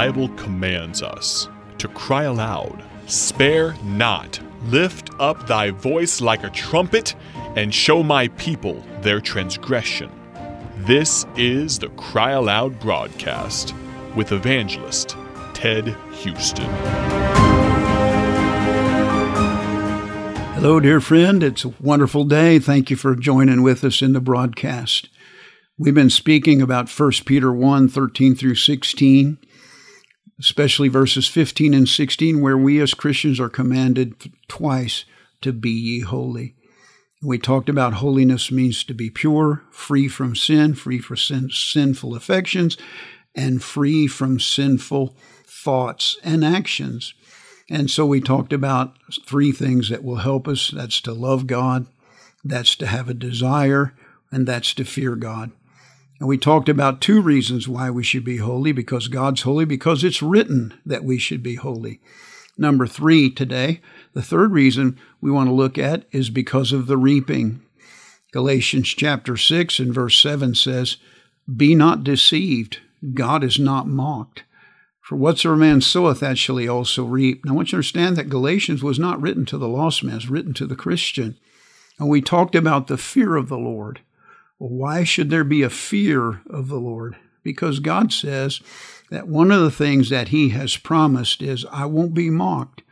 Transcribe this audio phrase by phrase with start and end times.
[0.00, 1.46] Bible commands us
[1.76, 7.14] to cry aloud, Spare not, lift up thy voice like a trumpet,
[7.54, 10.10] and show my people their transgression.
[10.86, 13.74] This is the Cry Aloud broadcast
[14.16, 15.18] with evangelist
[15.52, 16.70] Ted Houston.
[20.54, 21.42] Hello, dear friend.
[21.42, 22.58] It's a wonderful day.
[22.58, 25.10] Thank you for joining with us in the broadcast.
[25.76, 29.36] We've been speaking about 1 Peter 1 13 through 16,
[30.40, 34.14] especially verses 15 and 16, where we as Christians are commanded
[34.48, 35.04] twice
[35.42, 36.54] to be ye holy.
[37.22, 42.16] We talked about holiness means to be pure, free from sin, free from sin, sinful
[42.16, 42.78] affections,
[43.34, 45.14] and free from sinful
[45.46, 47.12] thoughts and actions.
[47.68, 51.86] And so we talked about three things that will help us that's to love God,
[52.42, 53.94] that's to have a desire,
[54.32, 55.50] and that's to fear God.
[56.20, 60.04] And we talked about two reasons why we should be holy because God's holy, because
[60.04, 62.00] it's written that we should be holy.
[62.58, 63.80] Number three today,
[64.12, 67.62] the third reason we want to look at is because of the reaping.
[68.32, 70.98] Galatians chapter 6 and verse 7 says,
[71.56, 72.80] Be not deceived,
[73.14, 74.44] God is not mocked.
[75.00, 77.44] For whatsoever man soweth, that shall he also reap.
[77.44, 80.16] Now, I want you to understand that Galatians was not written to the lost man,
[80.16, 81.38] it's written to the Christian.
[81.98, 84.00] And we talked about the fear of the Lord.
[84.60, 87.16] Why should there be a fear of the Lord?
[87.42, 88.60] Because God says
[89.10, 92.82] that one of the things that He has promised is, I won't be mocked.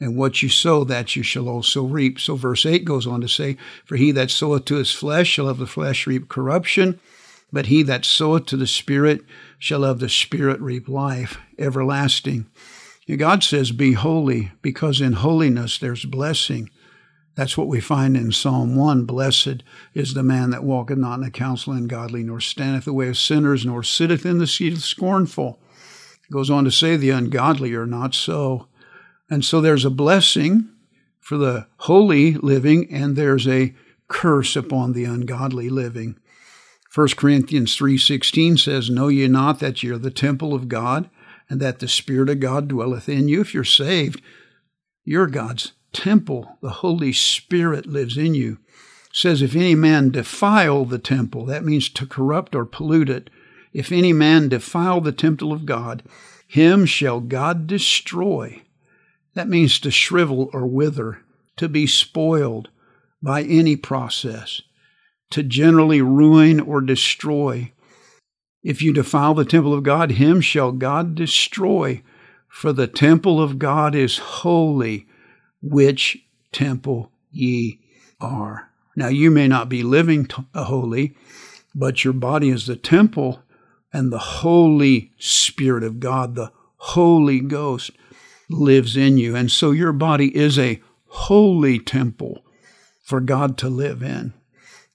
[0.00, 2.18] And what you sow, that you shall also reap.
[2.18, 5.50] So verse 8 goes on to say, For he that soweth to his flesh shall
[5.50, 6.98] of the flesh reap corruption,
[7.52, 9.20] but he that soweth to the Spirit
[9.58, 12.46] shall of the Spirit reap life everlasting.
[13.18, 16.70] God says, Be holy, because in holiness there's blessing.
[17.38, 19.04] That's what we find in Psalm 1.
[19.04, 19.62] Blessed
[19.94, 23.06] is the man that walketh not in the counsel of ungodly, nor standeth the way
[23.06, 25.60] of sinners, nor sitteth in the seat of scornful.
[26.28, 28.66] It goes on to say, The ungodly are not so.
[29.30, 30.68] And so there's a blessing
[31.20, 33.72] for the holy living, and there's a
[34.08, 36.18] curse upon the ungodly living.
[36.92, 41.08] 1 Corinthians 3:16 says, "Know ye not that ye are the temple of God,
[41.48, 44.20] and that the Spirit of God dwelleth in you?" If you're saved,
[45.04, 46.58] you're God's temple.
[46.60, 48.58] The Holy Spirit lives in you.
[49.10, 53.30] It says, "If any man defile the temple," that means to corrupt or pollute it.
[53.72, 56.02] If any man defile the temple of God,
[56.46, 58.62] him shall God destroy.
[59.34, 61.20] That means to shrivel or wither,
[61.56, 62.68] to be spoiled
[63.22, 64.62] by any process
[65.30, 67.72] to generally ruin or destroy.
[68.62, 72.02] If you defile the temple of God, him shall God destroy.
[72.48, 75.06] For the temple of God is holy,
[75.62, 76.18] which
[76.52, 77.80] temple ye
[78.20, 78.70] are.
[78.96, 81.16] Now, you may not be living t- uh, holy,
[81.74, 83.42] but your body is the temple,
[83.92, 87.90] and the Holy Spirit of God, the Holy Ghost,
[88.50, 89.36] lives in you.
[89.36, 92.44] And so your body is a holy temple
[93.02, 94.34] for God to live in.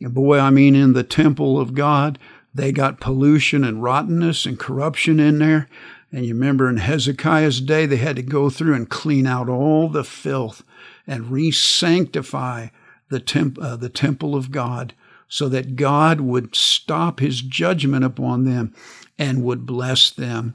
[0.00, 2.18] Boy, I mean, in the temple of God,
[2.54, 5.68] they got pollution and rottenness and corruption in there.
[6.12, 9.88] And you remember in Hezekiah's day, they had to go through and clean out all
[9.88, 10.62] the filth
[11.06, 12.68] and re sanctify
[13.10, 14.94] the, temp- uh, the temple of God
[15.28, 18.74] so that God would stop his judgment upon them
[19.18, 20.54] and would bless them.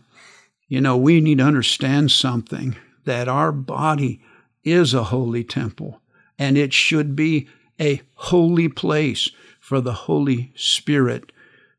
[0.67, 4.21] You know, we need to understand something that our body
[4.63, 6.01] is a holy temple
[6.37, 7.47] and it should be
[7.79, 9.29] a holy place
[9.59, 11.31] for the Holy Spirit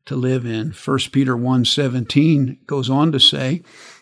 [0.07, 0.71] to live in.
[0.71, 3.61] 1 Peter 1:17 goes on to say,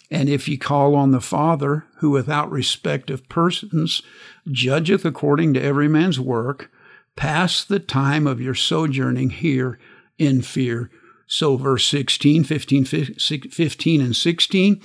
[0.10, 4.02] "And if ye call on the Father, who without respect of persons
[4.50, 6.72] judgeth according to every man's work,
[7.16, 9.78] pass the time of your sojourning here
[10.18, 10.90] in fear."
[11.28, 14.80] So verse 16, 15, 15 and 16,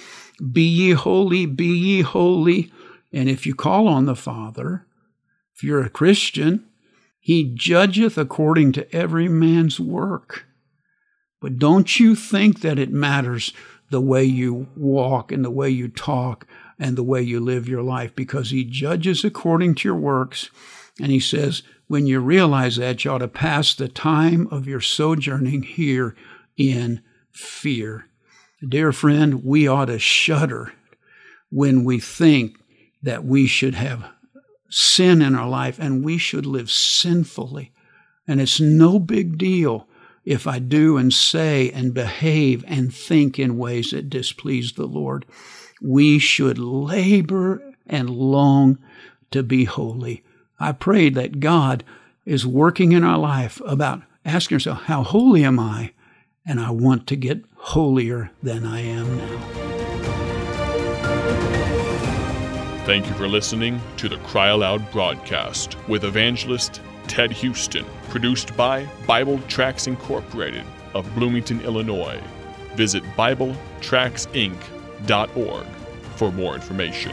[0.53, 2.72] "Be ye holy, be ye holy."
[3.12, 4.86] And if you call on the Father,
[5.54, 6.64] if you're a Christian,
[7.19, 10.47] he judgeth according to every man's work.
[11.41, 13.53] But don't you think that it matters
[13.91, 16.47] the way you walk and the way you talk
[16.78, 20.51] and the way you live your life because he judges according to your works.
[21.01, 24.81] And he says, when you realize that, you ought to pass the time of your
[24.81, 26.15] sojourning here
[26.57, 27.03] in
[27.33, 28.07] fear.
[28.66, 30.72] Dear friend, we ought to shudder
[31.51, 32.57] when we think
[33.03, 34.04] that we should have
[34.69, 37.72] sin in our life and we should live sinfully.
[38.28, 39.89] And it's no big deal
[40.24, 45.24] if I do and say and behave and think in ways that displease the Lord.
[45.80, 48.78] We should labor and long
[49.30, 50.22] to be holy.
[50.58, 51.84] I pray that God
[52.26, 55.92] is working in our life about asking ourselves, How holy am I?
[56.46, 59.70] And I want to get holier than I am now.
[62.84, 66.80] Thank you for listening to the Cry Aloud broadcast with evangelist
[67.10, 70.65] Ted Houston, produced by Bible Tracts Incorporated
[70.95, 72.21] of Bloomington, Illinois.
[72.77, 75.66] Visit BibleTractsInc.org
[76.15, 77.10] for more information.